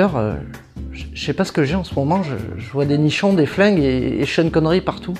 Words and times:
euh, 0.00 0.34
je 0.92 1.04
je 1.14 1.24
sais 1.24 1.34
pas 1.34 1.44
ce 1.44 1.52
que 1.52 1.64
j'ai 1.64 1.74
en 1.74 1.84
ce 1.84 1.94
moment, 1.94 2.22
je, 2.22 2.34
je 2.56 2.70
vois 2.70 2.84
des 2.84 2.98
nichons, 2.98 3.32
des 3.32 3.46
flingues 3.46 3.78
et, 3.78 4.20
et 4.20 4.26
Sean 4.26 4.48
Connery 4.50 4.80
partout. 4.80 5.14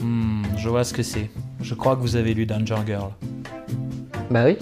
Hmm, 0.00 0.42
je 0.56 0.68
vois 0.68 0.84
ce 0.84 0.94
que 0.94 1.02
c'est. 1.02 1.30
Je 1.60 1.74
crois 1.74 1.96
que 1.96 2.00
vous 2.00 2.16
avez 2.16 2.34
lu 2.34 2.46
Danger 2.46 2.76
Girl. 2.86 3.10
Bah 4.30 4.44
oui. 4.46 4.56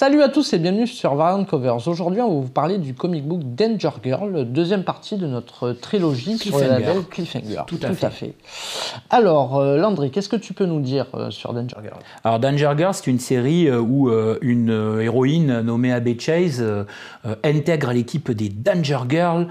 Salut 0.00 0.22
à 0.22 0.30
tous 0.30 0.54
et 0.54 0.58
bienvenue 0.58 0.86
sur 0.86 1.14
Variant 1.14 1.44
Covers. 1.44 1.86
Aujourd'hui, 1.86 2.22
on 2.22 2.36
va 2.36 2.40
vous 2.40 2.48
parler 2.48 2.78
du 2.78 2.94
comic 2.94 3.22
book 3.22 3.42
Danger 3.54 3.90
Girl, 4.02 4.46
deuxième 4.46 4.82
partie 4.82 5.18
de 5.18 5.26
notre 5.26 5.72
trilogie 5.72 6.38
sur 6.38 6.56
le 6.56 6.64
Cliffhanger. 6.64 6.86
label 6.86 7.02
Cliffhanger. 7.04 7.62
Tout 7.66 7.78
à 7.82 8.08
fait. 8.08 8.32
Alors, 9.10 9.58
euh, 9.58 9.76
Landry, 9.76 10.10
qu'est-ce 10.10 10.30
que 10.30 10.36
tu 10.36 10.54
peux 10.54 10.64
nous 10.64 10.80
dire 10.80 11.04
euh, 11.12 11.30
sur 11.30 11.52
Danger 11.52 11.76
Girl? 11.82 11.98
Alors 12.24 12.38
Danger 12.38 12.72
Girl, 12.78 12.94
c'est 12.94 13.08
une 13.08 13.18
série 13.18 13.68
euh, 13.68 13.78
où 13.78 14.10
une 14.40 14.70
héroïne 15.02 15.60
nommée 15.60 15.92
Abby 15.92 16.18
Chase 16.18 16.64
intègre 17.44 17.92
l'équipe 17.92 18.30
des 18.30 18.48
Danger 18.48 19.00
Girls, 19.06 19.48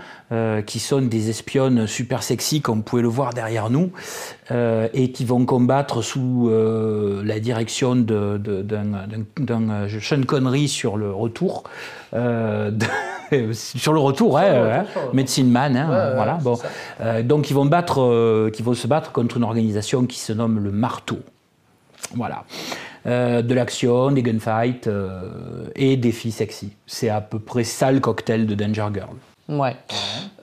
qui 0.65 0.79
sont 0.79 1.01
des 1.01 1.29
espionnes 1.29 1.85
super 1.85 2.23
sexy, 2.23 2.61
comme 2.61 2.77
vous 2.77 2.83
pouvez 2.83 3.01
le 3.03 3.07
voir 3.07 3.35
derrière 3.35 3.69
nous, 3.69 3.91
et 4.51 5.11
qui 5.11 5.25
vont 5.25 5.45
combattre 5.45 6.01
sous 6.01 6.49
la 7.23 7.39
direction 7.39 7.95
d'un 7.95 8.47
Sean 10.01 10.23
Connery 10.23 10.38
sur 10.67 10.97
le 10.97 11.11
retour. 11.11 11.63
euh, 12.13 12.71
de- 12.71 12.85
sur 13.53 13.93
le 13.93 13.99
retour, 13.99 14.37
hein, 14.39 14.49
le 14.53 14.61
retour, 14.79 15.01
hein. 15.03 15.09
Medicine 15.13 15.49
Man, 15.51 15.77
hein, 15.77 15.87
Ouais, 15.89 16.15
voilà. 16.15 16.33
Bon. 16.41 16.57
Euh, 17.01 17.21
donc 17.21 17.49
ils 17.49 17.53
vont 17.53 17.65
battre, 17.65 18.01
euh, 18.01 18.49
qui 18.49 18.63
vont 18.63 18.73
se 18.73 18.87
battre 18.87 19.11
contre 19.11 19.37
une 19.37 19.43
organisation 19.43 20.05
qui 20.05 20.17
se 20.19 20.33
nomme 20.33 20.59
le 20.63 20.71
Marteau. 20.71 21.19
Voilà. 22.15 22.43
Euh, 23.05 23.41
de 23.41 23.53
l'action, 23.53 24.11
des 24.11 24.23
gunfights 24.23 24.87
euh, 24.87 25.65
et 25.75 25.95
des 25.95 26.11
filles 26.11 26.31
sexy. 26.31 26.73
C'est 26.87 27.09
à 27.09 27.21
peu 27.21 27.39
près 27.39 27.63
ça 27.63 27.91
le 27.91 27.99
cocktail 27.99 28.45
de 28.47 28.55
Danger 28.55 28.87
Girl. 28.93 29.09
Ouais. 29.47 29.75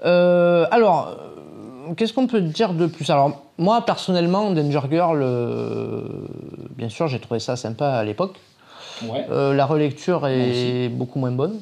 Euh, 0.05 0.67
alors, 0.71 1.17
euh, 1.89 1.95
qu'est-ce 1.97 2.13
qu'on 2.13 2.27
peut 2.27 2.41
dire 2.41 2.73
de 2.73 2.87
plus? 2.87 3.11
Alors, 3.11 3.43
moi, 3.59 3.83
personnellement, 3.85 4.51
Danger 4.53 4.81
Girl, 4.91 5.21
euh, 5.23 6.03
bien 6.77 6.89
sûr, 6.89 7.09
j'ai 7.09 7.19
trouvé 7.21 7.41
ça 7.41 7.57
sympa 7.57 7.89
à 7.89 8.05
l'époque. 8.05 8.37
Euh, 9.31 9.55
la 9.55 9.67
relecture 9.67 10.27
est 10.27 10.89
beaucoup 10.89 11.19
moins 11.19 11.33
bonne. 11.33 11.57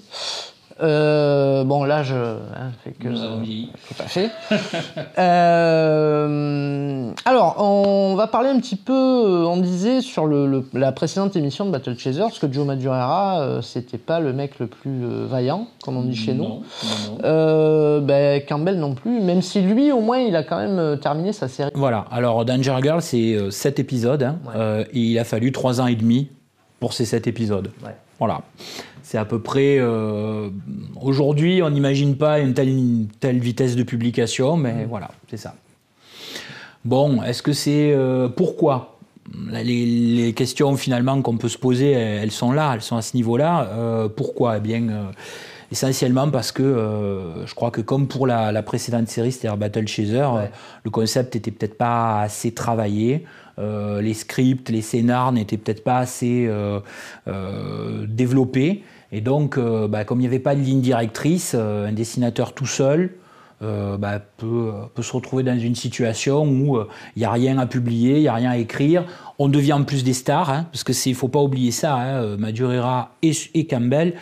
Euh, 0.82 1.62
bon, 1.62 1.84
là, 1.84 2.02
je. 2.02 2.14
hein, 2.16 2.72
fait 2.82 2.90
que, 2.90 3.06
vieilli. 3.40 3.70
tout 3.88 4.02
à 4.02 4.06
fait. 4.06 4.30
Euh, 5.18 7.10
alors, 7.24 7.56
on 7.60 8.14
va 8.16 8.26
parler 8.26 8.48
un 8.48 8.58
petit 8.58 8.76
peu, 8.76 8.92
on 9.46 9.56
disait 9.58 10.00
sur 10.00 10.26
le, 10.26 10.46
le- 10.46 10.64
la 10.74 10.90
précédente 10.92 11.36
émission 11.36 11.64
de 11.64 11.70
Battle 11.70 11.96
Chasers 11.96 12.38
que 12.40 12.52
Joe 12.52 12.66
Madureira, 12.66 13.40
euh, 13.40 13.62
c'était 13.62 13.98
pas 13.98 14.20
le 14.20 14.32
mec 14.32 14.58
le 14.58 14.66
plus 14.66 15.04
euh, 15.04 15.26
vaillant, 15.28 15.66
comme 15.84 15.96
on 15.96 16.02
dit 16.02 16.16
chez 16.16 16.34
nous. 16.34 16.62
Euh, 17.24 18.00
ben, 18.00 18.42
Campbell 18.46 18.78
non 18.78 18.94
plus, 18.94 19.20
même 19.20 19.42
si 19.42 19.60
lui, 19.60 19.92
au 19.92 20.00
moins, 20.00 20.18
il 20.18 20.34
a 20.36 20.42
quand 20.42 20.56
même 20.58 20.98
terminé 20.98 21.32
sa 21.32 21.48
série. 21.48 21.70
Voilà. 21.74 22.04
Alors 22.10 22.44
Danger 22.44 22.76
Girl, 22.82 23.00
c'est 23.00 23.36
7 23.50 23.78
épisodes. 23.78 24.22
hein, 24.22 24.36
Ouais. 24.46 24.52
euh, 24.56 24.84
et 24.92 24.98
il 25.00 25.18
a 25.18 25.24
fallu 25.24 25.52
3 25.52 25.80
ans 25.80 25.86
et 25.86 25.94
demi 25.96 26.28
pour 26.84 26.92
ces 26.92 27.06
7 27.06 27.26
épisodes. 27.28 27.70
Ouais. 27.82 27.94
Voilà. 28.18 28.42
C'est 29.02 29.16
à 29.16 29.24
peu 29.24 29.38
près. 29.40 29.78
euh, 29.78 30.50
Aujourd'hui, 31.00 31.62
on 31.62 31.70
n'imagine 31.70 32.14
pas 32.18 32.40
une 32.40 32.52
telle, 32.52 32.68
une 32.68 33.08
telle 33.20 33.38
vitesse 33.38 33.74
de 33.74 33.82
publication, 33.84 34.58
mais 34.58 34.84
voilà, 34.86 35.08
c'est 35.30 35.38
ça. 35.38 35.54
Bon, 36.84 37.22
est-ce 37.22 37.42
que 37.42 37.54
c'est. 37.54 37.94
euh, 37.94 38.28
pourquoi? 38.28 38.98
Les, 39.50 39.86
les 39.86 40.34
questions 40.34 40.76
finalement 40.76 41.22
qu'on 41.22 41.38
peut 41.38 41.48
se 41.48 41.56
poser, 41.56 41.92
elles 41.92 42.30
sont 42.30 42.52
là, 42.52 42.72
elles 42.74 42.82
sont 42.82 42.98
à 42.98 43.02
ce 43.02 43.16
niveau-là. 43.16 43.70
Euh, 43.72 44.08
pourquoi? 44.14 44.58
Eh 44.58 44.60
bien, 44.60 44.82
essentiellement 45.74 46.30
parce 46.30 46.52
que 46.52 46.62
euh, 46.62 47.44
je 47.46 47.54
crois 47.54 47.72
que 47.72 47.80
comme 47.80 48.06
pour 48.06 48.28
la, 48.28 48.52
la 48.52 48.62
précédente 48.62 49.08
série, 49.08 49.32
c'est-à-dire 49.32 49.58
Battle 49.58 49.88
Chaser, 49.88 50.20
euh, 50.20 50.46
le 50.84 50.90
concept 50.90 51.34
était 51.34 51.50
peut-être 51.50 51.76
pas 51.76 52.20
assez 52.20 52.52
travaillé. 52.52 53.24
Euh, 53.58 54.00
les 54.00 54.14
scripts, 54.14 54.68
les 54.68 54.82
scénars 54.82 55.32
n'étaient 55.32 55.56
peut-être 55.56 55.82
pas 55.82 55.98
assez 55.98 56.46
euh, 56.46 56.78
euh, 57.26 58.06
développés. 58.08 58.84
Et 59.10 59.20
donc, 59.20 59.58
bah, 59.58 60.04
comme 60.04 60.18
il 60.18 60.22
n'y 60.22 60.26
avait 60.28 60.40
pas 60.40 60.56
de 60.56 60.60
ligne 60.60 60.80
directrice, 60.80 61.54
un 61.54 61.92
dessinateur 61.92 62.52
tout 62.52 62.66
seul 62.66 63.10
euh, 63.64 63.96
bah, 63.96 64.20
peut, 64.36 64.72
peut 64.94 65.02
se 65.02 65.12
retrouver 65.12 65.42
dans 65.42 65.58
une 65.58 65.74
situation 65.74 66.44
où 66.44 66.76
euh, 66.76 66.88
il 67.16 67.20
n'y 67.20 67.24
a 67.24 67.30
rien 67.30 67.58
à 67.58 67.66
publier, 67.66 68.16
il 68.16 68.22
n'y 68.22 68.28
a 68.28 68.34
rien 68.34 68.50
à 68.50 68.58
écrire. 68.58 69.04
On 69.38 69.48
devient 69.48 69.72
en 69.72 69.82
plus 69.82 70.04
des 70.04 70.12
stars, 70.12 70.50
hein, 70.50 70.66
parce 70.70 70.84
que 70.84 70.92
il 71.08 71.14
faut 71.14 71.28
pas 71.28 71.40
oublier 71.42 71.70
ça. 71.70 71.96
Hein, 71.96 72.22
euh, 72.22 72.36
Madureira 72.36 73.14
et, 73.22 73.32
et 73.54 73.66
Campbell, 73.66 74.14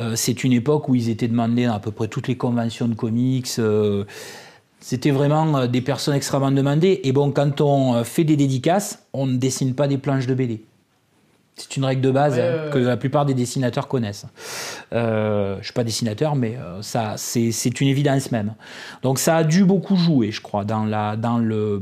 euh, 0.00 0.12
c'est 0.16 0.42
une 0.42 0.52
époque 0.52 0.88
où 0.88 0.94
ils 0.94 1.08
étaient 1.08 1.28
demandés 1.28 1.66
dans 1.66 1.74
à 1.74 1.80
peu 1.80 1.92
près 1.92 2.08
toutes 2.08 2.28
les 2.28 2.36
conventions 2.36 2.88
de 2.88 2.94
comics. 2.94 3.46
euh, 3.58 4.04
c'était 4.86 5.10
vraiment 5.10 5.56
euh, 5.56 5.66
des 5.66 5.80
personnes 5.80 6.14
extrêmement 6.14 6.52
demandées. 6.52 7.00
Et 7.02 7.10
bon, 7.10 7.32
quand 7.32 7.60
on 7.60 7.96
euh, 7.96 8.04
fait 8.04 8.22
des 8.22 8.36
dédicaces, 8.36 9.04
on 9.12 9.26
ne 9.26 9.36
dessine 9.36 9.74
pas 9.74 9.88
des 9.88 9.98
planches 9.98 10.28
de 10.28 10.34
BD. 10.34 10.64
C'est 11.56 11.76
une 11.78 11.84
règle 11.86 12.02
de 12.02 12.10
base 12.10 12.34
Ouais, 12.34 12.42
hein, 12.42 12.70
que 12.70 12.78
la 12.78 12.98
plupart 12.98 13.24
des 13.24 13.32
dessinateurs 13.32 13.88
connaissent. 13.88 14.26
Euh, 14.92 15.54
je 15.54 15.58
ne 15.58 15.64
suis 15.64 15.72
pas 15.72 15.84
dessinateur, 15.84 16.36
mais 16.36 16.56
euh, 16.56 16.82
ça, 16.82 17.14
c'est, 17.16 17.80
une 17.80 17.88
évidence 17.88 18.30
même. 18.30 18.54
Donc 19.02 19.18
ça 19.18 19.38
a 19.38 19.44
dû 19.44 19.64
beaucoup 19.64 19.96
jouer, 19.96 20.32
je 20.32 20.42
crois, 20.42 20.64
dans, 20.64 20.84
la, 20.84 21.16
dans 21.16 21.38
le, 21.38 21.80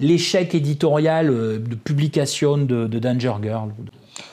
l'échec 0.00 0.54
éditorial 0.54 1.30
euh, 1.30 1.58
de 1.58 1.74
publication 1.74 2.56
de, 2.58 2.86
de 2.86 2.98
Danger 2.98 3.34
Girl. 3.42 3.70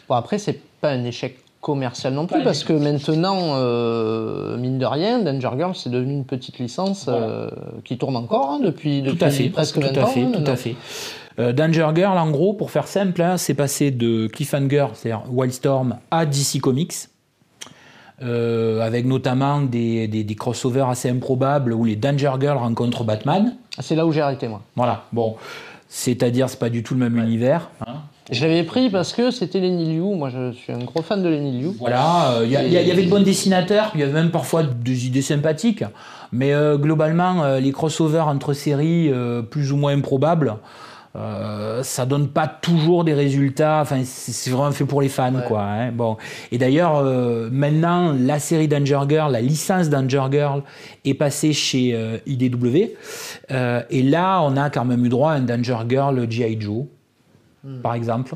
Bon, 0.07 0.15
après, 0.15 0.37
c'est 0.37 0.59
pas 0.81 0.91
un 0.91 1.03
échec 1.03 1.37
commercial 1.63 2.13
non 2.13 2.27
plus, 2.27 2.39
Pas 2.39 2.43
parce 2.43 2.63
que 2.65 2.73
maintenant, 2.73 3.55
euh, 3.55 4.57
mine 4.57 4.77
de 4.77 4.85
rien, 4.85 5.19
Danger 5.19 5.49
Girl, 5.57 5.73
c'est 5.75 5.89
devenu 5.89 6.13
une 6.13 6.25
petite 6.25 6.59
licence 6.59 7.05
euh, 7.07 7.49
qui 7.85 7.97
tourne 7.97 8.17
encore 8.17 8.51
hein, 8.51 8.59
depuis, 8.61 9.01
depuis 9.01 9.17
Tout 9.17 9.25
à 9.25 9.29
fait, 9.29 9.49
presque 9.49 9.75
tout 9.75 9.81
20 9.81 9.97
à 9.97 10.03
ans. 10.03 10.07
fait, 10.07 10.23
hein, 10.23 10.31
tout 10.33 10.51
à 10.51 10.55
fait. 10.57 10.75
Euh, 11.39 11.51
Danger 11.53 11.89
Girl, 11.95 12.17
en 12.17 12.29
gros, 12.31 12.53
pour 12.53 12.69
faire 12.71 12.87
simple, 12.87 13.21
hein, 13.21 13.37
c'est 13.37 13.53
passé 13.55 13.91
de 13.91 14.27
Cliffhanger, 14.27 14.87
c'est-à-dire 14.93 15.23
Wildstorm, 15.31 15.97
à 16.11 16.25
DC 16.25 16.59
Comics, 16.61 16.93
euh, 18.21 18.79
avec 18.81 19.05
notamment 19.05 19.61
des, 19.61 20.07
des, 20.07 20.23
des 20.23 20.35
crossovers 20.35 20.87
assez 20.89 21.09
improbables 21.09 21.73
où 21.73 21.83
les 21.85 21.95
Danger 21.95 22.31
Girls 22.39 22.57
rencontrent 22.59 23.03
Batman. 23.03 23.55
C'est 23.79 23.95
là 23.95 24.05
où 24.05 24.11
j'ai 24.11 24.21
arrêté, 24.21 24.47
moi. 24.47 24.61
Voilà, 24.75 25.05
bon, 25.11 25.35
c'est-à-dire 25.87 26.49
c'est 26.49 26.59
pas 26.59 26.69
du 26.69 26.83
tout 26.83 26.93
le 26.93 26.99
même 26.99 27.17
univers. 27.17 27.69
hein. 27.87 27.93
Je 28.31 28.41
l'avais 28.45 28.63
pris 28.63 28.89
parce 28.89 29.11
que 29.11 29.31
c'était 29.31 29.59
Lenny 29.59 29.95
Liu. 29.95 30.15
Moi, 30.15 30.29
je 30.29 30.53
suis 30.53 30.71
un 30.71 30.79
gros 30.79 31.01
fan 31.01 31.21
de 31.21 31.27
Lenny 31.27 31.59
Liu. 31.61 31.71
Voilà, 31.77 32.37
il 32.43 32.49
y, 32.51 32.55
a- 32.55 32.63
y 32.65 32.89
avait 32.91 33.03
de 33.03 33.09
bons 33.09 33.21
dessinateurs, 33.21 33.91
il 33.95 33.99
y 33.99 34.03
avait 34.03 34.13
même 34.13 34.31
parfois 34.31 34.63
des 34.63 35.07
idées 35.07 35.21
sympathiques, 35.21 35.83
mais 36.31 36.53
euh, 36.53 36.77
globalement, 36.77 37.43
euh, 37.43 37.59
les 37.59 37.73
crossovers 37.73 38.27
entre 38.29 38.53
séries 38.53 39.09
euh, 39.11 39.41
plus 39.41 39.73
ou 39.73 39.77
moins 39.77 39.93
improbables, 39.93 40.55
euh, 41.15 41.83
ça 41.83 42.05
donne 42.07 42.27
pas 42.27 42.47
toujours 42.47 43.03
des 43.03 43.13
résultats. 43.13 43.79
Enfin, 43.81 44.01
c'est 44.03 44.49
vraiment 44.49 44.71
fait 44.71 44.85
pour 44.85 45.01
les 45.01 45.09
fans, 45.09 45.33
Ouais. 45.35 45.43
quoi. 45.47 45.61
hein. 45.61 45.91
Bon, 45.91 46.17
et 46.51 46.57
d'ailleurs, 46.57 46.97
euh, 46.97 47.49
maintenant, 47.51 48.15
la 48.19 48.39
série 48.39 48.67
Danger 48.67 49.01
Girl, 49.07 49.31
la 49.31 49.41
licence 49.41 49.89
Danger 49.89 50.23
Girl, 50.31 50.63
est 51.05 51.13
passée 51.13 51.53
chez 51.53 51.91
euh, 51.93 52.17
IDW, 52.25 52.95
et 53.89 54.01
là, 54.03 54.41
on 54.41 54.57
a 54.57 54.69
quand 54.69 54.85
même 54.85 55.05
eu 55.05 55.09
droit 55.09 55.31
à 55.31 55.35
un 55.35 55.41
Danger 55.41 55.77
Girl 55.87 56.25
GI 56.29 56.59
Joe, 56.59 56.85
par 57.83 57.93
exemple. 57.93 58.35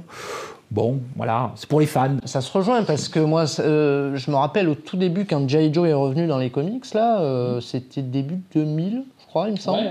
Bon, 0.69 0.99
voilà, 1.15 1.51
c'est 1.55 1.67
pour 1.69 1.79
les 1.79 1.85
fans. 1.85 2.17
Ça 2.25 2.41
se 2.41 2.51
rejoint 2.55 2.83
parce 2.83 3.07
que 3.07 3.19
moi, 3.19 3.45
je 3.45 4.29
me 4.31 4.35
rappelle 4.35 4.67
au 4.67 4.75
tout 4.75 4.97
début 4.97 5.25
quand 5.25 5.47
G.I. 5.47 5.73
Joe 5.73 5.87
est 5.87 5.93
revenu 5.93 6.27
dans 6.27 6.37
les 6.37 6.49
comics, 6.49 6.93
là, 6.93 7.21
euh, 7.21 7.61
c'était 7.61 8.01
début 8.01 8.41
2000, 8.53 9.03
je 9.21 9.25
crois, 9.27 9.47
il 9.47 9.53
me 9.53 9.57
semble. 9.57 9.87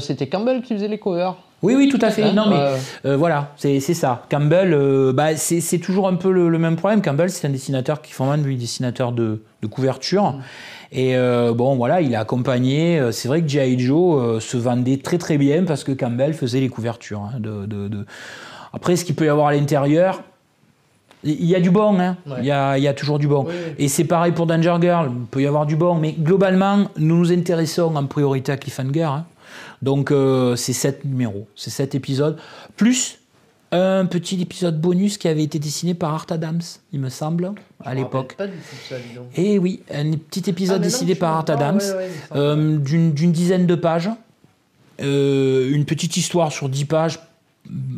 C'était 0.00 0.26
Campbell 0.26 0.62
qui 0.62 0.74
faisait 0.74 0.88
les 0.88 0.98
covers. 0.98 1.36
Oui, 1.64 1.74
oui, 1.76 1.88
tout 1.88 1.98
à 2.00 2.10
fait. 2.10 2.22
Hein 2.22 2.32
non, 2.34 2.48
mais 2.48 2.56
euh, 3.06 3.16
voilà, 3.16 3.52
c'est 3.56 3.80
ça. 3.80 4.22
Campbell, 4.30 4.72
euh, 4.74 5.12
bah, 5.12 5.36
c'est 5.36 5.78
toujours 5.78 6.06
un 6.08 6.14
peu 6.14 6.30
le, 6.30 6.48
le 6.48 6.58
même 6.58 6.76
problème. 6.76 7.02
Campbell, 7.02 7.30
c'est 7.30 7.46
un 7.46 7.50
dessinateur 7.50 8.02
qui 8.02 8.12
fait 8.12 8.22
vraiment 8.24 8.42
un 8.42 8.54
dessinateur 8.56 9.12
de, 9.12 9.42
de 9.62 9.66
couverture. 9.66 10.34
Et 10.92 11.16
euh, 11.16 11.52
bon, 11.54 11.74
voilà, 11.76 12.00
il 12.00 12.14
a 12.14 12.20
accompagné. 12.20 13.00
C'est 13.10 13.26
vrai 13.28 13.42
que 13.42 13.48
G.I. 13.48 13.78
Joe 13.80 14.42
se 14.42 14.56
vendait 14.56 14.98
très 14.98 15.18
très 15.18 15.38
bien 15.38 15.64
parce 15.64 15.82
que 15.82 15.92
Campbell 15.92 16.34
faisait 16.34 16.60
les 16.60 16.68
couvertures. 16.68 17.20
hein, 17.22 17.40
de, 17.40 17.66
de- 17.66 17.88
de- 17.88 18.06
Après, 18.72 18.94
ce 18.96 19.04
qu'il 19.04 19.14
peut 19.16 19.24
y 19.26 19.28
avoir 19.28 19.48
à 19.48 19.54
l'intérieur, 19.54 20.22
il 21.26 21.46
y 21.46 21.54
a 21.54 21.60
du 21.60 21.70
bon, 21.70 21.98
hein. 21.98 22.16
il 22.38 22.44
y, 22.44 22.50
a, 22.50 22.76
il 22.76 22.84
y 22.84 22.88
a 22.88 22.92
toujours 22.92 23.18
du 23.18 23.26
bon. 23.26 23.44
Oui, 23.48 23.54
oui. 23.54 23.74
Et 23.78 23.88
c'est 23.88 24.04
pareil 24.04 24.32
pour 24.32 24.46
Danger 24.46 24.76
Girl, 24.80 25.10
il 25.10 25.26
peut 25.26 25.40
y 25.40 25.46
avoir 25.46 25.64
du 25.64 25.74
bon, 25.74 25.94
mais 25.94 26.12
globalement, 26.12 26.84
nous 26.98 27.16
nous 27.16 27.32
intéressons 27.32 27.96
en 27.96 28.04
priorité 28.04 28.52
à 28.52 28.58
Cliffhanger. 28.58 29.02
hein. 29.04 29.24
Donc 29.82 30.10
euh, 30.10 30.56
c'est 30.56 30.72
7 30.72 31.04
numéros, 31.04 31.46
c'est 31.56 31.70
7 31.70 31.94
épisodes, 31.94 32.38
plus 32.76 33.18
un 33.72 34.06
petit 34.06 34.40
épisode 34.40 34.80
bonus 34.80 35.18
qui 35.18 35.26
avait 35.26 35.42
été 35.42 35.58
dessiné 35.58 35.94
par 35.94 36.14
Art 36.14 36.26
Adams, 36.30 36.60
il 36.92 37.00
me 37.00 37.08
semble, 37.08 37.52
à 37.84 37.94
l'époque. 37.94 38.36
Pas 38.36 38.46
du 38.46 38.52
tout 38.52 38.76
ça, 38.88 38.96
dis 38.98 39.14
donc. 39.14 39.26
Et 39.36 39.58
oui, 39.58 39.82
un 39.92 40.12
petit 40.12 40.48
épisode 40.48 40.76
Ah, 40.76 40.78
non, 40.78 40.84
décidé 40.84 41.14
tu 41.14 41.18
par 41.18 41.34
Art 41.34 41.44
Adams, 41.48 41.80
ouais, 41.80 41.94
ouais, 41.96 42.10
euh, 42.36 42.78
d'une 42.78 43.32
dizaine 43.32 43.66
de 43.66 43.74
pages, 43.74 44.10
Euh, 45.00 45.72
une 45.72 45.86
petite 45.86 46.16
histoire 46.16 46.52
sur 46.52 46.68
10 46.68 46.84
pages, 46.84 47.18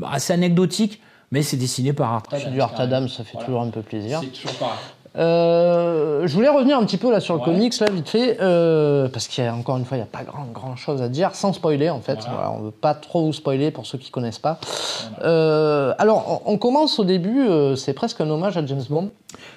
assez 0.06 0.32
anecdotique, 0.32 1.02
mais 1.30 1.42
c'est 1.42 1.58
dessiné 1.58 1.92
par 1.92 2.10
Art 2.10 2.22
C'est 2.30 2.50
du 2.50 2.60
Art 2.60 2.80
Adam, 2.80 3.06
ça 3.08 3.22
fait 3.22 3.36
toujours 3.36 3.60
un 3.60 3.68
peu 3.68 3.82
plaisir. 3.82 4.20
C'est 4.22 4.32
toujours 4.32 4.56
pareil. 4.56 4.78
Euh, 5.16 6.26
je 6.26 6.34
voulais 6.34 6.48
revenir 6.48 6.78
un 6.78 6.84
petit 6.84 6.98
peu 6.98 7.10
là 7.10 7.20
sur 7.20 7.34
le 7.34 7.40
comics, 7.40 7.78
là, 7.80 7.86
vite 7.90 8.08
fait, 8.08 8.38
euh, 8.40 9.08
parce 9.08 9.28
qu'il 9.28 9.42
y 9.42 9.46
a 9.46 9.54
encore 9.54 9.76
une 9.76 9.84
fois, 9.84 9.96
il 9.96 10.00
n'y 10.00 10.06
a 10.06 10.10
pas 10.10 10.24
grand, 10.24 10.46
grand 10.52 10.76
chose 10.76 11.00
à 11.00 11.08
dire, 11.08 11.34
sans 11.34 11.52
spoiler 11.52 11.90
en 11.90 12.00
fait. 12.00 12.18
on 12.52 12.58
ne 12.58 12.64
veut 12.66 12.70
pas 12.70 12.94
trop 12.94 13.24
vous 13.24 13.32
spoiler 13.32 13.70
pour 13.70 13.86
ceux 13.86 13.98
qui 13.98 14.10
ne 14.10 14.12
connaissent 14.12 14.38
pas. 14.38 14.58
Euh, 15.22 15.94
alors, 15.98 16.42
on, 16.44 16.58
commence 16.58 16.98
au 16.98 17.04
début, 17.04 17.46
c'est 17.76 17.94
presque 17.94 18.20
un 18.20 18.28
hommage 18.28 18.56
à 18.56 18.66
James 18.66 18.84
Bond. 18.88 19.10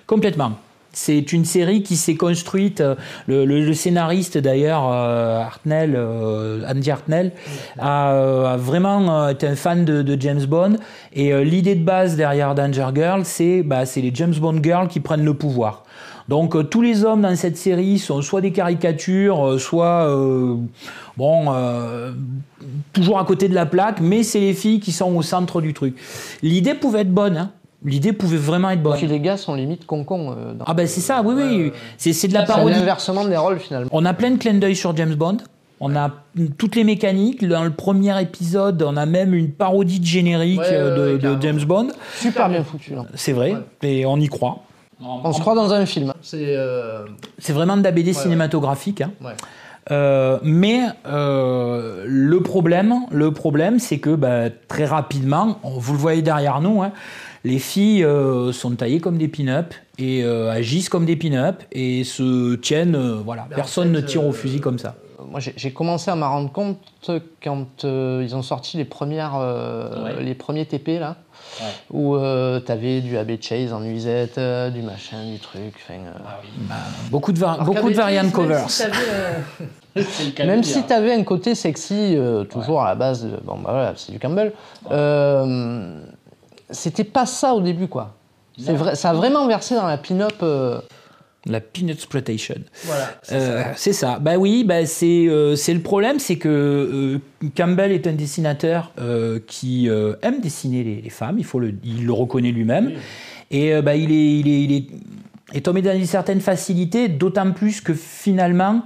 Complètement. 0.08 0.52
C'est 1.01 1.31
une 1.31 1.46
série 1.46 1.81
qui 1.81 1.96
s'est 1.96 2.16
construite. 2.16 2.81
Euh, 2.81 2.96
le, 3.25 3.74
scénariste 3.74 4.38
d'ailleurs, 4.38 4.92
euh, 4.92 5.40
Hartnell, 5.40 5.94
euh, 5.96 6.69
Andy 6.69 6.92
Hartnell, 6.92 7.31
a, 7.80 8.57
vraiment 8.57 9.30
été 9.30 9.48
un 9.48 9.56
fan 9.56 9.86
de, 9.86 10.18
James 10.19 10.46
Bond. 10.46 10.75
Et 11.13 11.34
l'idée 11.46 11.75
de 11.75 11.86
base 11.86 12.18
derrière 12.18 12.54
Danger 12.54 12.90
Girl, 12.94 13.22
c'est 13.24 13.63
bah, 13.63 13.84
les 13.96 14.12
James 14.13 14.34
Bond 14.34 14.62
girls 14.62 14.90
qui 14.90 15.00
prennent 15.00 15.24
le 15.24 15.34
pouvoir. 15.34 15.86
Donc 16.28 16.69
tous 16.69 16.81
les 16.81 17.06
hommes 17.06 17.22
dans 17.22 17.36
cette 17.36 17.57
série 17.57 17.98
sont 17.98 18.22
soit 18.22 18.42
des 18.42 18.52
caricatures, 18.52 19.60
soit 19.60 20.06
bon, 21.16 21.45
toujours 22.92 23.19
à 23.19 23.25
côté 23.25 23.48
de 23.48 23.56
la 23.56 23.66
plaque, 23.66 24.02
mais 24.02 24.24
c'est 24.24 24.42
les 24.42 24.54
filles 24.54 24.81
qui 24.81 24.92
sont 24.92 25.16
au 25.16 25.22
centre 25.22 25.62
du 25.62 25.74
truc. 25.74 25.95
L'idée 26.44 26.74
pouvait 26.74 27.02
être 27.02 27.13
bonne. 27.13 27.38
Hein. 27.38 27.52
L'idée 27.86 28.12
pouvait 28.12 28.38
vraiment 28.38 28.70
être 28.72 28.84
bonne. 28.84 28.98
Puis 28.98 29.08
les 29.08 29.22
gars 29.22 29.38
sont 29.38 29.56
limite 29.56 29.86
con-con. 29.86 30.31
Euh, 30.31 30.54
ah 30.66 30.74
ben 30.74 30.86
c'est 30.86 31.00
ça, 31.00 31.22
oui, 31.24 31.34
oui. 31.38 31.72
C'est 31.98 32.28
de 32.28 32.34
la 32.34 32.44
parodie. 32.44 32.74
C'est 32.74 32.80
l'inversement 32.80 33.26
des 33.26 33.38
rôles 33.38 33.60
finalement. 33.60 33.90
On 33.94 34.06
a 34.06 34.14
plein 34.14 34.31
de 34.31 34.38
clins 34.38 34.56
d'œil 34.56 34.76
sur 34.76 34.96
James 34.98 35.16
Bond. 35.16 35.38
On 35.80 35.96
a 35.96 36.12
toutes 36.58 36.76
les 36.76 36.84
mécaniques. 36.84 37.48
Dans 37.48 37.64
le 37.64 37.70
premier 37.70 38.22
épisode, 38.22 38.84
on 38.84 38.98
a 38.98 39.06
même 39.06 39.34
une 39.34 39.52
parodie 39.52 40.02
de 40.02 40.06
générique 40.06 40.60
euh, 40.60 41.18
de, 41.18 41.38
James 41.40 41.64
Bond. 41.64 41.88
Super 42.16 42.50
bien 42.50 42.66
foutu. 42.66 42.96
Hein. 42.98 43.06
C'est 43.16 43.31
vrai, 43.31 43.56
et 43.81 44.06
on 44.06 44.18
y 44.18 44.28
croit. 44.28 44.60
On 45.02 45.31
se 45.31 45.40
croit 45.40 45.56
dans 45.56 45.72
un 45.72 45.86
film. 45.86 46.12
Euh, 46.34 47.06
c'est 47.38 47.54
vraiment 47.54 47.78
de 47.78 47.84
la 47.84 47.92
BD 47.92 48.12
cinématographique. 48.12 49.02
Hein. 49.02 50.40
mais 50.44 50.81
le 51.06 52.40
problème, 52.40 52.96
le 53.10 53.31
problème, 53.31 53.80
c'est 53.80 54.00
que 54.00 54.16
bah, 54.16 54.50
très 54.68 54.84
rapidement, 54.84 55.60
vous 55.64 55.94
le 55.94 56.00
voyez 56.00 56.22
derrière 56.22 56.60
nous, 56.60 56.84
hein, 56.84 56.92
les 57.44 57.60
filles 57.60 58.04
euh, 58.04 58.52
sont 58.52 58.76
taillées 58.76 59.00
comme 59.00 59.18
des 59.18 59.28
pin-up 59.28 59.74
et 59.98 60.24
euh, 60.24 60.52
agissent 60.52 60.90
comme 60.90 61.06
des 61.06 61.16
pin-up 61.16 61.64
et 61.72 62.04
se 62.04 62.56
tiennent. 62.56 62.96
Euh, 62.96 63.22
voilà, 63.24 63.46
ben, 63.50 63.56
personne 63.56 63.92
ne 63.92 64.02
tire 64.02 64.26
au 64.26 64.32
fusil 64.32 64.60
comme 64.60 64.80
ça. 64.80 64.96
Moi, 65.30 65.40
j'ai 65.40 65.72
commencé 65.72 66.10
à 66.10 66.16
m'en 66.16 66.30
rendre 66.30 66.52
compte 66.52 66.80
quand 67.44 67.84
ils 67.84 68.36
ont 68.36 68.42
sorti 68.42 68.78
les, 68.78 68.86
premières, 68.86 69.38
les 70.18 70.34
premiers 70.34 70.66
TP, 70.66 70.98
là, 70.98 71.18
où 71.92 72.18
tu 72.18 72.72
avais 72.72 73.02
du 73.02 73.18
AB 73.18 73.32
Chase 73.40 73.74
en 73.74 73.82
nuisette, 73.82 74.40
du 74.74 74.82
machin, 74.82 75.30
du 75.30 75.38
truc. 75.38 75.74
Ah 75.90 76.40
bah, 76.62 76.76
beaucoup 77.12 77.34
de, 77.34 77.64
beaucoup 77.64 77.90
de 77.90 77.96
variant 77.96 78.28
covers. 78.30 78.66
Même 80.40 80.64
si 80.64 80.84
tu 80.84 80.94
avais 80.94 81.14
un 81.20 81.24
côté 81.24 81.54
sexy, 81.54 82.18
toujours 82.50 82.82
à 82.82 82.88
la 82.88 82.96
base, 82.96 83.28
bon, 83.44 83.56
bah, 83.56 83.72
voilà, 83.72 83.94
c'est 83.98 84.14
du 84.14 84.20
Campbell 84.20 84.54
c'était 86.71 87.04
pas 87.04 87.25
ça 87.25 87.54
au 87.54 87.62
début, 87.62 87.88
quoi. 87.88 88.16
C'est 88.63 88.74
vrai, 88.74 88.95
ça 88.95 89.12
a 89.12 89.13
vraiment 89.13 89.48
versé 89.48 89.75
dans 89.75 89.88
la 89.88 89.98
pin-up. 89.98 90.33
Euh, 90.44 90.80
la 91.45 91.62
pin 91.62 91.88
exploitation. 91.88 92.56
Voilà. 92.83 93.10
Euh, 93.31 93.63
c'est 93.77 93.94
ça. 93.94 94.19
Bah 94.19 94.38
oui, 94.38 94.66
bah 94.66 94.86
c'est 94.86 95.27
euh, 95.27 95.56
c'est 95.56 95.74
le 95.74 95.81
problème, 95.81 96.19
c'est 96.19 96.38
que 96.38 97.19
Campbell 97.56 97.94
est 97.94 98.07
un 98.07 98.13
dessinateur 98.13 98.92
qui 99.48 99.88
aime 100.21 100.42
dessiner 100.42 101.01
les, 101.01 101.10
femmes. 101.10 101.39
Il 101.39 101.45
faut 101.45 101.60
le, 101.60 101.74
il 101.83 102.06
le 102.06 102.13
reconnaît 102.13 102.51
lui-même. 102.51 102.92
Et 103.51 103.81
bah 103.81 103.95
il 103.95 104.12
est, 104.12 104.39
il 104.39 104.48
est, 104.48 104.63
il 104.63 104.74
est, 104.74 104.88
est 105.57 105.66
tombé 105.66 105.81
dans 105.81 105.95
une 105.95 106.06
certaine 106.06 106.42
facilité, 106.42 107.07
d'autant 107.07 107.51
plus 107.54 107.81
que 107.81 107.94
finalement, 107.94 108.83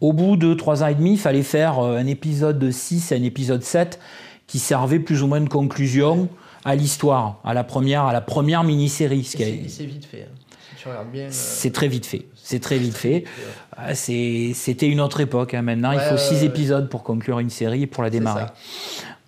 au 0.00 0.12
bout 0.12 0.36
de 0.36 0.54
trois 0.54 0.84
ans 0.84 0.86
et 0.86 0.94
demi, 0.94 1.14
il 1.14 1.18
fallait 1.18 1.42
faire 1.42 1.80
un 1.80 2.06
épisode 2.06 2.58
de 2.58 2.70
6 2.70 3.12
et 3.12 3.16
un 3.16 3.22
épisode 3.24 3.62
7 3.62 3.98
qui 4.46 4.60
servait 4.60 5.00
plus 5.00 5.22
ou 5.22 5.26
moins 5.26 5.40
de 5.40 5.48
conclusion 5.48 6.28
à 6.66 6.74
l'histoire, 6.74 7.40
à 7.44 7.54
la 7.54 7.62
première, 7.62 8.02
à 8.02 8.12
la 8.12 8.20
première 8.20 8.64
mini-série. 8.64 9.24
C'est 9.24 9.86
vite 9.86 10.04
fait. 10.04 10.22
Hein. 10.22 10.34
Euh, 10.88 11.26
c'est 11.30 11.72
très 11.72 11.88
vite 11.88 12.06
fait. 12.06 12.26
C'est 12.34 12.60
très 12.60 12.78
vite 12.78 12.96
fait. 12.96 13.24
Ah, 13.76 13.94
c'était 13.94 14.88
une 14.88 15.00
autre 15.00 15.20
époque. 15.20 15.54
Hein. 15.54 15.62
Maintenant, 15.62 15.92
il 15.92 16.00
faut 16.00 16.16
six 16.16 16.44
épisodes 16.44 16.88
pour 16.88 17.02
conclure 17.02 17.38
une 17.38 17.50
série 17.50 17.82
et 17.82 17.86
pour 17.86 18.02
la 18.02 18.10
démarrer. 18.10 18.46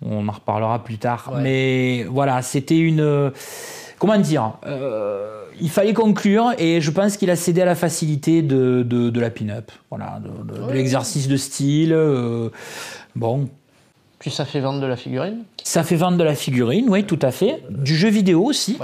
On 0.01 0.27
en 0.27 0.31
reparlera 0.31 0.83
plus 0.83 0.97
tard. 0.97 1.33
Mais 1.41 2.03
voilà, 2.09 2.41
c'était 2.41 2.77
une. 2.77 3.31
Comment 3.99 4.17
dire 4.17 4.53
euh, 4.65 5.43
Il 5.59 5.69
fallait 5.69 5.93
conclure 5.93 6.53
et 6.57 6.79
je 6.79 6.91
pense 6.91 7.17
qu'il 7.17 7.29
a 7.29 7.35
cédé 7.35 7.61
à 7.61 7.65
la 7.65 7.75
facilité 7.75 8.41
de, 8.41 8.83
de, 8.83 9.19
la 9.19 9.29
pin-up. 9.29 9.71
Voilà, 9.89 10.21
de, 10.21 10.71
l'exercice 10.71 11.27
de 11.27 11.35
style. 11.35 11.93
Euh, 11.93 12.49
bon, 13.15 13.49
puis 14.19 14.31
ça 14.31 14.45
fait 14.45 14.59
vendre 14.59 14.81
de 14.81 14.85
la 14.85 14.97
figurine. 14.97 15.43
Ça 15.63 15.83
fait 15.83 15.95
vendre 15.95 16.17
de 16.17 16.23
la 16.23 16.35
figurine, 16.35 16.85
oui, 16.89 17.05
tout 17.05 17.19
à 17.21 17.31
fait. 17.31 17.63
Du 17.69 17.95
jeu 17.95 18.09
vidéo 18.09 18.43
aussi. 18.43 18.77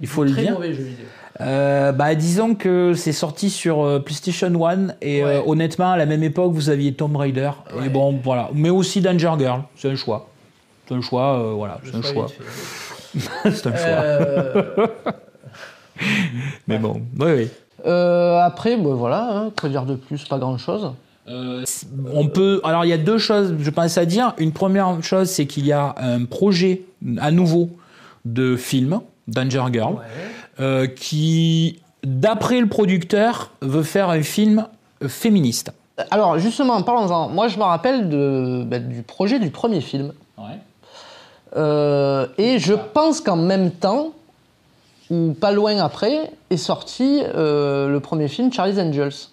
Il 0.00 0.08
faut 0.08 0.24
le 0.24 0.30
dire. 0.30 0.44
Très 0.44 0.52
mauvais 0.52 0.74
jeu 0.74 0.82
vidéo. 0.82 1.06
Euh, 1.40 1.92
bah, 1.92 2.14
disons 2.14 2.54
que 2.54 2.94
c'est 2.94 3.12
sorti 3.12 3.50
sur 3.50 3.82
euh, 3.82 3.98
PlayStation 3.98 4.52
1 4.66 4.88
et 5.00 5.24
euh, 5.24 5.40
honnêtement 5.46 5.92
à 5.92 5.96
la 5.96 6.06
même 6.06 6.22
époque 6.22 6.52
vous 6.52 6.68
aviez 6.68 6.92
Tomb 6.92 7.16
Raider. 7.16 7.50
Et 7.84 7.88
bon 7.88 8.18
voilà. 8.22 8.50
Mais 8.54 8.70
aussi 8.70 9.00
Danger 9.00 9.32
Girl. 9.38 9.62
C'est 9.76 9.90
un 9.90 9.96
choix. 9.96 10.28
C'est 10.86 10.94
un 10.94 11.00
choix 11.00 11.54
voilà. 11.54 11.80
C'est 11.84 11.96
un 11.96 12.02
choix. 12.02 12.26
c'est 13.44 13.66
un 13.66 13.76
choix. 13.76 14.88
Mais 16.66 16.78
bon. 16.78 17.02
Oui 17.18 17.32
oui. 17.32 17.48
Après 18.40 18.76
bah, 18.76 18.90
voilà 18.92 19.28
hein, 19.30 19.52
quoi 19.58 19.68
dire 19.68 19.84
de 19.84 19.94
plus? 19.94 20.24
Pas 20.24 20.38
grand 20.38 20.58
chose 20.58 20.92
euh, 21.28 21.64
on 22.12 22.26
peut. 22.26 22.60
Alors, 22.64 22.84
il 22.84 22.88
y 22.88 22.92
a 22.92 22.98
deux 22.98 23.18
choses, 23.18 23.54
je 23.58 23.70
pense 23.70 23.96
à 23.98 24.04
dire. 24.04 24.34
Une 24.38 24.52
première 24.52 25.02
chose, 25.02 25.28
c'est 25.28 25.46
qu'il 25.46 25.66
y 25.66 25.72
a 25.72 25.94
un 25.98 26.24
projet 26.24 26.82
à 27.18 27.30
nouveau 27.30 27.70
de 28.24 28.56
film, 28.56 29.00
Danger 29.28 29.64
Girl, 29.72 29.96
euh, 30.60 30.86
qui, 30.86 31.80
d'après 32.04 32.60
le 32.60 32.68
producteur, 32.68 33.52
veut 33.60 33.82
faire 33.82 34.10
un 34.10 34.22
film 34.22 34.66
féministe. 35.06 35.72
Alors, 36.10 36.38
justement, 36.38 36.82
parlons-en. 36.82 37.28
Moi, 37.28 37.48
je 37.48 37.58
me 37.58 37.64
rappelle 37.64 38.08
de, 38.08 38.64
bah, 38.66 38.78
du 38.78 39.02
projet 39.02 39.38
du 39.38 39.50
premier 39.50 39.80
film. 39.80 40.12
Euh, 41.54 42.26
et 42.38 42.58
je 42.58 42.72
pense 42.72 43.20
qu'en 43.20 43.36
même 43.36 43.70
temps, 43.70 44.12
ou 45.10 45.32
pas 45.32 45.52
loin 45.52 45.78
après, 45.78 46.30
est 46.50 46.56
sorti 46.56 47.22
le 47.34 47.98
premier 47.98 48.28
film 48.28 48.52
Charlie's 48.52 48.78
Angels. 48.78 49.28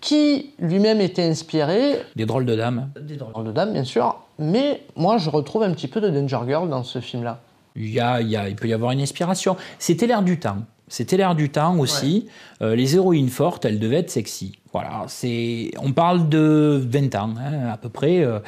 Qui 0.00 0.50
lui-même 0.58 1.00
était 1.00 1.22
inspiré. 1.22 2.00
Des 2.16 2.26
drôles 2.26 2.46
de 2.46 2.56
dames. 2.56 2.90
Des 3.00 3.16
drôles 3.16 3.46
de 3.46 3.52
dames, 3.52 3.72
bien 3.72 3.84
sûr. 3.84 4.16
Mais 4.38 4.82
moi, 4.96 5.18
je 5.18 5.30
retrouve 5.30 5.62
un 5.62 5.72
petit 5.72 5.88
peu 5.88 6.00
de 6.00 6.10
Danger 6.10 6.40
Girl 6.46 6.68
dans 6.68 6.82
ce 6.82 7.00
film-là. 7.00 7.40
Il, 7.76 7.90
y 7.90 8.00
a, 8.00 8.20
il, 8.20 8.56
peut 8.56 8.68
y 8.68 8.72
avoir 8.72 8.92
une 8.92 9.00
inspiration. 9.00 9.56
C'était 9.78 10.06
l'air 10.06 10.22
du 10.22 10.38
temps. 10.38 10.58
C'était 10.88 11.16
l'air 11.16 11.34
du 11.34 11.50
temps 11.50 11.78
aussi. 11.78 12.28
Euh, 12.62 12.76
les 12.76 12.94
héroïnes 12.94 13.30
fortes, 13.30 13.64
elles 13.64 13.78
devaient 13.78 13.98
être 13.98 14.10
sexy. 14.10 14.58
Voilà, 14.72 15.04
c'est. 15.08 15.70
On 15.80 15.92
parle 15.92 16.28
de 16.28 16.80
20 16.86 17.14
ans, 17.14 17.34
hein, 17.38 17.68
à 17.72 17.76
peu 17.76 17.88
près. 17.88 18.22
Euh. 18.22 18.40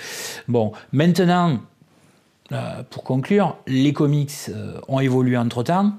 bon, 0.47 0.73
maintenant, 0.93 1.59
euh, 2.53 2.83
pour 2.91 3.05
conclure, 3.05 3.57
les 3.67 3.93
comics 3.93 4.51
ont 4.87 5.01
évolué 5.01 5.37
entre 5.37 5.63
temps. 5.63 5.93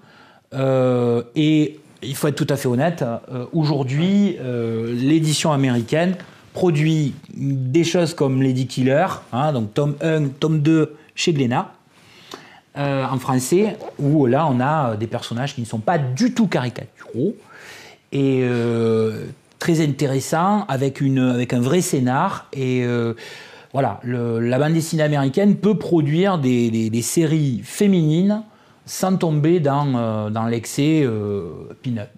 Et 0.53 1.79
il 2.01 2.15
faut 2.15 2.27
être 2.27 2.35
tout 2.35 2.51
à 2.51 2.57
fait 2.57 2.67
honnête, 2.67 3.03
euh, 3.03 3.45
aujourd'hui, 3.53 4.37
euh, 4.39 4.93
l'édition 4.93 5.51
américaine 5.51 6.15
produit 6.53 7.13
des 7.33 7.83
choses 7.83 8.13
comme 8.13 8.41
Lady 8.41 8.67
Killer, 8.67 9.05
hein, 9.31 9.53
donc 9.53 9.73
tome 9.73 9.95
1, 10.01 10.29
tome 10.39 10.61
2 10.61 10.95
chez 11.15 11.33
Glénat, 11.33 11.73
euh, 12.77 13.05
en 13.05 13.17
français, 13.19 13.77
où 13.99 14.25
là 14.25 14.47
on 14.49 14.59
a 14.59 14.95
des 14.95 15.07
personnages 15.07 15.55
qui 15.55 15.61
ne 15.61 15.65
sont 15.65 15.79
pas 15.79 15.97
du 15.97 16.33
tout 16.33 16.47
caricaturaux 16.47 17.35
et 18.11 18.47
très 19.59 19.81
intéressants, 19.81 20.65
avec, 20.67 21.01
avec 21.01 21.53
un 21.53 21.59
vrai 21.59 21.81
scénar. 21.81 22.47
Et 22.53 22.85
voilà, 23.73 23.99
la 24.03 24.57
bande 24.57 24.73
dessinée 24.73 25.03
américaine 25.03 25.57
peut 25.57 25.77
produire 25.77 26.37
des, 26.37 26.89
des 26.89 27.01
séries 27.01 27.61
féminines 27.63 28.43
sans 28.87 29.17
tomber 29.17 29.59
dans, 29.59 29.93
euh, 29.95 30.29
dans 30.29 30.45
l'excès 30.45 31.03
euh, 31.03 31.69
pin-up. 31.83 32.09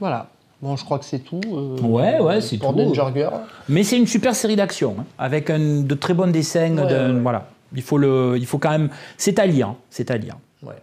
Voilà. 0.00 0.28
Bon, 0.62 0.76
je 0.76 0.84
crois 0.84 0.98
que 0.98 1.04
c'est 1.04 1.18
tout. 1.18 1.40
Euh, 1.52 1.78
ouais, 1.82 2.18
ouais, 2.20 2.40
c'est 2.40 2.56
tout. 2.56 2.72
Danger. 2.72 3.28
Mais 3.68 3.84
c'est 3.84 3.98
une 3.98 4.06
super 4.06 4.34
série 4.34 4.56
d'action, 4.56 4.96
hein, 4.98 5.04
avec 5.18 5.50
un, 5.50 5.82
de 5.82 5.94
très 5.94 6.14
bons 6.14 6.32
dessins. 6.32 6.74
Voilà. 7.20 7.48
Il 7.76 7.82
faut, 7.82 7.98
le, 7.98 8.36
il 8.38 8.46
faut 8.46 8.58
quand 8.58 8.70
même. 8.70 8.88
C'est 9.18 9.38
à 9.38 9.46
lire. 9.46 9.74
C'est 9.90 10.10
à 10.10 10.16
lire. 10.16 10.36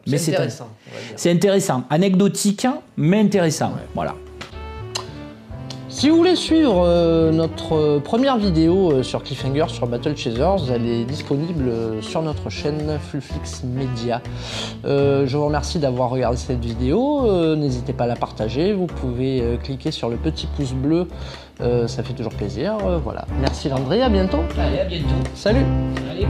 mais 0.07 0.17
c'est 0.17 0.33
intéressant. 0.33 0.69
C'est 1.15 1.31
intéressant. 1.31 1.83
Anecdotique, 1.89 2.67
mais 2.97 3.21
intéressant. 3.21 3.73
Voilà. 3.95 4.15
Si 6.01 6.09
vous 6.09 6.17
voulez 6.17 6.35
suivre 6.35 6.83
euh, 6.83 7.31
notre 7.31 7.99
première 7.99 8.35
vidéo 8.35 9.03
sur 9.03 9.21
Cliffhanger 9.21 9.65
sur 9.67 9.85
Battle 9.85 10.17
Chasers, 10.17 10.71
elle 10.73 10.87
est 10.87 11.03
disponible 11.03 11.71
sur 12.01 12.23
notre 12.23 12.49
chaîne 12.49 12.97
Fluflix 12.99 13.63
Media. 13.63 14.19
je 14.83 15.37
vous 15.37 15.45
remercie 15.45 15.77
d'avoir 15.77 16.09
regardé 16.09 16.37
cette 16.37 16.65
vidéo. 16.65 17.55
N'hésitez 17.55 17.93
pas 17.93 18.05
à 18.05 18.07
la 18.07 18.15
partager. 18.15 18.73
Vous 18.73 18.87
pouvez 18.87 19.43
cliquer 19.63 19.91
sur 19.91 20.09
le 20.09 20.15
petit 20.15 20.47
pouce 20.47 20.73
bleu. 20.73 21.07
ça 21.59 22.01
fait 22.01 22.13
toujours 22.13 22.33
plaisir. 22.33 22.77
voilà. 23.03 23.27
Merci 23.39 23.69
Landry, 23.69 24.01
à 24.01 24.09
bientôt. 24.09 24.39
Allez, 24.57 24.79
à 24.79 24.85
bientôt. 24.85 25.05
Salut. 25.35 25.65
Allez. 26.09 26.25